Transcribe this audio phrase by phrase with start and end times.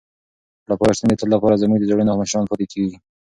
[0.65, 2.97] خلفای راشدین د تل لپاره زموږ د زړونو مشران پاتې کیږي.